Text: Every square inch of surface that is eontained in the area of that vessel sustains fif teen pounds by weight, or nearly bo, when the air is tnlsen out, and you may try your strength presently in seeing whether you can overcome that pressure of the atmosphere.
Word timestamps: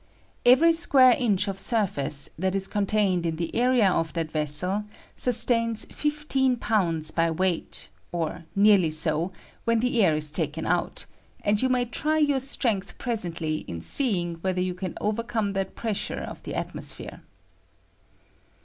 Every 0.47 0.71
square 0.73 1.11
inch 1.19 1.47
of 1.47 1.59
surface 1.59 2.27
that 2.35 2.55
is 2.55 2.67
eontained 2.67 3.23
in 3.23 3.35
the 3.35 3.55
area 3.55 3.87
of 3.87 4.13
that 4.13 4.31
vessel 4.31 4.85
sustains 5.15 5.85
fif 5.95 6.27
teen 6.27 6.57
pounds 6.57 7.11
by 7.11 7.29
weight, 7.29 7.89
or 8.11 8.45
nearly 8.55 8.91
bo, 9.05 9.31
when 9.63 9.79
the 9.79 10.01
air 10.03 10.15
is 10.15 10.31
tnlsen 10.31 10.65
out, 10.65 11.05
and 11.45 11.61
you 11.61 11.69
may 11.69 11.85
try 11.85 12.17
your 12.17 12.39
strength 12.39 12.97
presently 12.97 13.57
in 13.67 13.79
seeing 13.81 14.37
whether 14.41 14.59
you 14.59 14.73
can 14.73 14.97
overcome 14.99 15.53
that 15.53 15.75
pressure 15.75 16.21
of 16.27 16.41
the 16.41 16.55
atmosphere. 16.55 17.21